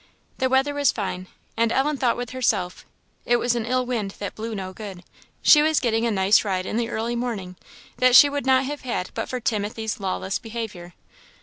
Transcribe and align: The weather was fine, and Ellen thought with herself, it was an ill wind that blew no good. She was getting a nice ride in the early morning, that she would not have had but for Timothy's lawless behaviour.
The 0.39 0.49
weather 0.49 0.73
was 0.73 0.91
fine, 0.91 1.27
and 1.55 1.71
Ellen 1.71 1.95
thought 1.95 2.17
with 2.17 2.31
herself, 2.31 2.87
it 3.23 3.35
was 3.35 3.53
an 3.53 3.67
ill 3.67 3.85
wind 3.85 4.15
that 4.17 4.33
blew 4.33 4.55
no 4.55 4.73
good. 4.73 5.03
She 5.43 5.61
was 5.61 5.79
getting 5.79 6.07
a 6.07 6.11
nice 6.11 6.43
ride 6.43 6.65
in 6.65 6.77
the 6.77 6.89
early 6.89 7.15
morning, 7.15 7.55
that 7.97 8.15
she 8.15 8.27
would 8.27 8.47
not 8.47 8.65
have 8.65 8.81
had 8.81 9.11
but 9.13 9.29
for 9.29 9.39
Timothy's 9.39 9.99
lawless 9.99 10.39
behaviour. 10.39 10.93